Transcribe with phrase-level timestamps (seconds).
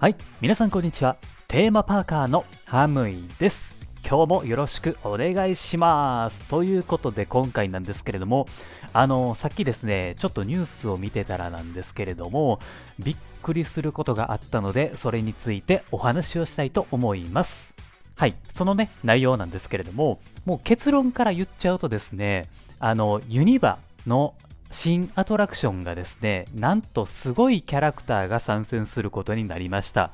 [0.00, 1.16] はい、皆さんこんにちは。
[1.48, 3.80] テーマパーカーのハムイです。
[4.08, 6.44] 今日もよろしくお願いします。
[6.44, 8.46] ということで今回なんですけれども、
[8.92, 12.60] あの、さっきですね、ちょっとニュースを見てたらなんですけれども、
[13.00, 17.74] びっくりすることがあったので、それについてお話をしたいと思います。
[18.14, 24.34] はい、そのね、内容なんですけれども、もう結論から言っちゃうとですね、あの、ユニバの
[24.70, 30.10] 新アトラクションがですね、なんとすごいキャラクターが参戦することになりました。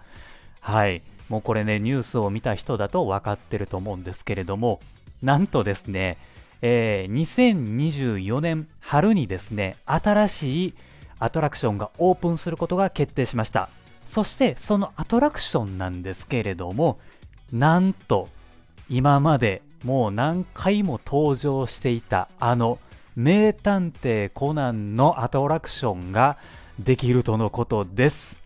[0.60, 1.02] はい。
[1.28, 4.80] もうこれね、ニュースを見た人だと分かってると思うんですけれども、
[5.22, 6.18] なんとですね、
[6.62, 10.74] えー、2024年春にですね、新しい
[11.18, 13.68] アトラクションがオープンすることが決定しました。
[14.06, 16.98] そしてそのアトラクションなんですけれども、
[17.52, 18.28] なんと
[18.88, 22.78] 今までもう何回も登場していたあの
[23.16, 26.36] 名探偵コナンのアトラクションが
[26.80, 28.40] できるとのことです。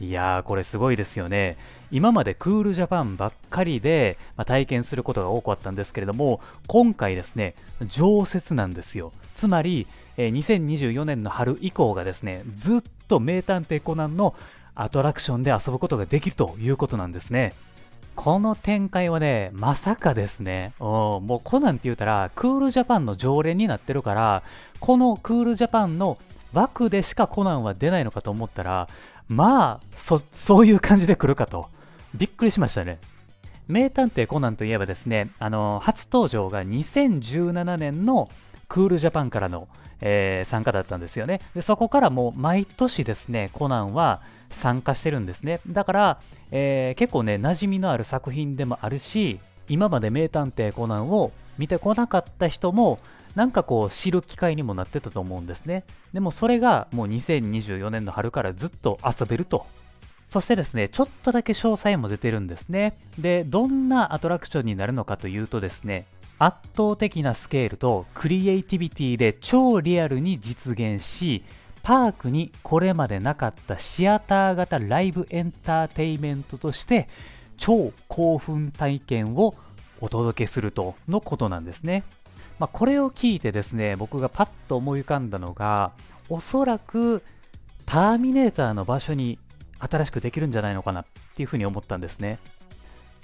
[0.00, 1.58] いやー、これすごいですよね。
[1.90, 7.54] 今までクールジャパンばっかりで、まあ、体験することが多かったんですけれども、今回ですね、
[7.86, 9.12] 常設なんですよ。
[9.36, 14.34] つまり、えー、2024年の春以降がですね、ずっと名探偵コナンの
[14.74, 17.52] アトラクションで遊ぶことができるということなんですね。
[18.14, 20.72] この展開はね、まさかですね。
[20.78, 24.42] もうコナンって言うたら、クールジャパンの常連になってるから、
[24.80, 26.18] このクールジャパンの
[26.52, 28.88] 枠でしかコナンは出ないのかと思ったら、
[29.28, 31.68] まあ、そ、そういう感じで来るかと。
[32.14, 32.98] びっくりしましたね。
[33.66, 38.28] 名探偵コナンといえばですね、あの、初登場が2017年の
[38.68, 39.68] クールジャパンからの、
[40.00, 41.40] えー、参加だったんですよね。
[41.54, 44.20] で、そこからもう毎年ですね、コナンは
[44.50, 45.60] 参加してるんですね。
[45.66, 52.98] だから、えー、結構ね、馴染みのある作品でもあるし、今まで名探偵コナンを見てこなかった人も、
[53.34, 55.84] なんかこう知る機会にもなってたと思うんですね。
[56.12, 59.66] でもそれがもう2024年の春からずっと遊べると。
[60.28, 62.96] そしてですね、ちょっとだけ詳細も出てるんですね。
[63.18, 66.06] で、どんなアトラクションになるのかというとですね、
[66.38, 71.44] 圧倒的なスケールとクリエイティビティで超リアルに実現し、
[71.84, 77.08] パークにこれまでなかったシアター型ライブエンターテイメントとして
[77.58, 79.54] 超興奮体験を
[80.00, 82.02] お届けするとのことなんですね。
[82.58, 85.92] まあ、これを聞いてですね、僕がパッと思い浮かんだのが、
[86.30, 87.22] おそらく
[87.84, 89.38] ターミネーターの場所に
[89.78, 91.06] 新しくできるんじゃないのかなっ
[91.36, 92.38] ていうふうに思ったんですね。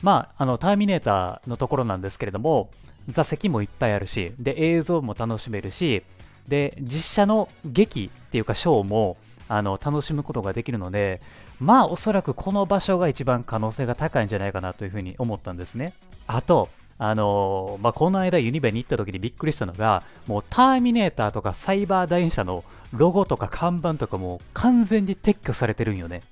[0.02, 2.70] まあ、あの、ターミネーターのところなんですけれども、
[3.08, 6.02] 座席もいっぱいあるし、で、映像も楽しめるし、
[6.48, 9.16] で、実写の劇っていうかショーも
[9.48, 11.20] あの楽しむことができるので、
[11.60, 15.92] まあおそらくこの場所が一番可能性が高いんじゃないかなというふうに思ったんですね。
[16.26, 16.68] あと、
[16.98, 22.62] あのー、まあ、この間ユニバに行った時にびっくりしたのが、もうターミネーターとかサイバー電車の
[22.92, 26.22] ロゴとか看板とかも完全に撤去されてるんよね。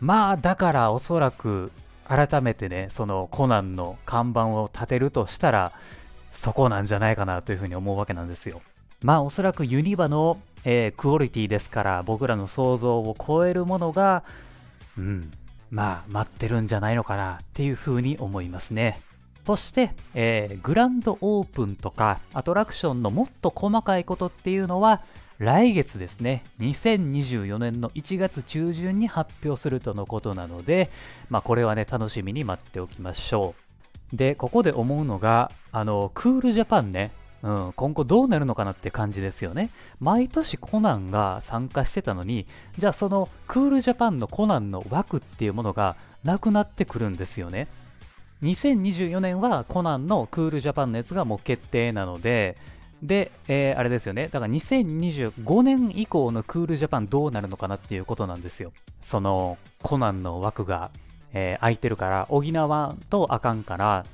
[0.00, 1.70] まあだからおそらく
[2.08, 5.72] 改めてね、そのコナンの看板を立てるとしたら、
[6.32, 8.62] そこなんじゃないかなというふうに思うわけなんですよ。
[9.04, 14.24] まあおそらくユニバの、えー、クオリティですから僕らの想像を超えるものが、
[14.96, 15.30] うん、
[15.70, 18.98] まあ待ってるんじゃないのかなっていうふうに思いますね。
[19.44, 25.02] そして、えー、グランドオープンとかアトラクションのもっと細かいことっていうのは
[25.38, 30.90] 来月ですね、2024年の1月中旬に発表するとのことなので、
[31.28, 33.54] まあこれはね、楽しみに待っておきましょ
[34.12, 34.16] う。
[34.16, 37.12] で、ここで思うのが、あの、クールジャパンね、
[37.44, 39.68] うん、今後どうなるのかなって感じですよね。
[40.00, 42.46] 毎年コナンが参加してたのに、
[42.78, 45.94] じゃあそのクールジャパンのコナンの枠っていうものが
[46.24, 47.68] なくなってくるんですよね。
[48.42, 52.56] 2024年はコナンのクールジャパンのやつがもう決定なので、
[53.02, 54.28] で、えー、あれですよね。
[54.28, 58.72] だから2025年以降のクールジャパンどうなるのかなっていうことなんですよ。
[59.02, 60.90] そのコナンの枠が、
[61.34, 64.06] えー、空いてるから、補わんとあかんから、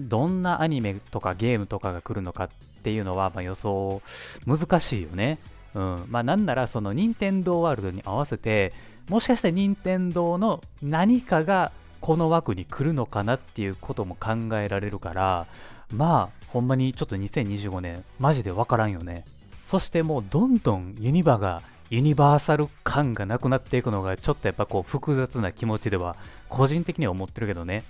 [0.00, 2.48] どんなアニメとかゲームとかが来るのかっ
[2.82, 4.02] ていうのは、まあ、予想
[4.46, 5.38] 難しいよね。
[5.74, 6.04] うん。
[6.08, 8.72] まあなんならその任天堂ワールドに合わせて、
[9.08, 15.46] もしかして任天堂の何かがこの枠に来るのかなっていうことも考えられるから、
[15.90, 19.24] まあほんまにちょっと2025年マジでわからんよね。
[19.64, 26.16] そしてもうどんどんユニバがユニバーサル感がなくなっていくのがちょっとやっぱこう複雑な気持ちでは
[26.48, 27.84] 個人的には思ってるけどね。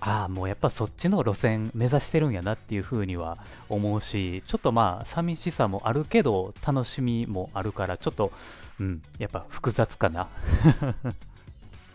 [0.00, 3.38] ああ、もうやっぱそっちの路線目指してるんやなっていう風には
[3.68, 8.32] 思うし、ちょっとまあ寂しさもあるけど楽しみもあるから、ちょっと、
[8.78, 10.28] うん、やっぱ複雑かな。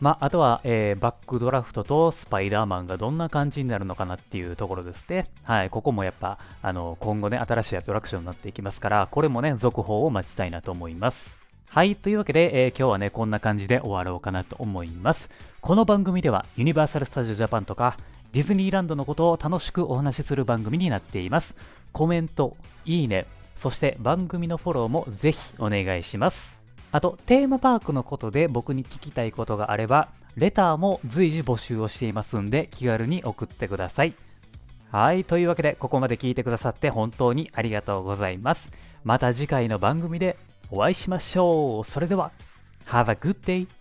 [0.02, 5.30] まあ、あとは、えー、バックドラフトとスパイダーマンがどんな感じになるのかなっていうところですね。
[5.44, 11.41] はい、ここもやっぱ、あの、今後ね、新しいアトラクションになっていきますから、これもね、続報を待ちたいなと思います。
[11.74, 15.30] はい、というわけで、えー、今日はね、こんな感じで終わろうかなと思います。
[15.62, 17.96] この番組では、ユニバーサル・スタジオ・ジャパンとか、
[18.34, 21.56] ディズニーランドのことを楽しくお話しする番組になっています。
[21.94, 23.26] コメント、いいね、
[23.56, 26.62] そして番組のフォローもぜひお願いします。
[26.92, 34.14] あと、テーマパークのことで僕に聞きたいことがあれば、レターも随時募集をしていますんで、気軽に送ってください。
[34.92, 38.70] はい、というわけで、ここまで聞いてくださって本当にありがとうございます。
[39.06, 40.36] また次回の番組で
[40.72, 41.84] お会いしましょう。
[41.84, 42.32] それでは、
[42.88, 43.81] Have a good day!